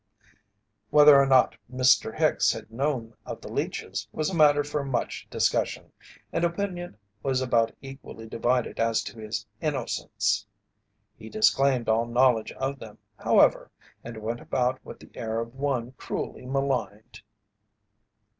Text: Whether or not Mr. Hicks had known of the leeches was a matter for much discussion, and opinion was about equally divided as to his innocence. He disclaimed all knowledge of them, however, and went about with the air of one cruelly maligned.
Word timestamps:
Whether 0.89 1.15
or 1.15 1.27
not 1.27 1.55
Mr. 1.71 2.17
Hicks 2.17 2.51
had 2.53 2.71
known 2.71 3.13
of 3.23 3.39
the 3.39 3.51
leeches 3.53 4.07
was 4.11 4.31
a 4.31 4.35
matter 4.35 4.63
for 4.63 4.83
much 4.83 5.27
discussion, 5.29 5.91
and 6.33 6.43
opinion 6.43 6.97
was 7.21 7.39
about 7.39 7.71
equally 7.83 8.25
divided 8.25 8.79
as 8.79 9.03
to 9.03 9.19
his 9.19 9.45
innocence. 9.61 10.47
He 11.15 11.29
disclaimed 11.29 11.87
all 11.87 12.07
knowledge 12.07 12.51
of 12.53 12.79
them, 12.79 12.97
however, 13.15 13.69
and 14.03 14.17
went 14.23 14.39
about 14.41 14.83
with 14.83 14.99
the 14.99 15.11
air 15.13 15.39
of 15.39 15.53
one 15.53 15.91
cruelly 15.97 16.47
maligned. 16.47 17.21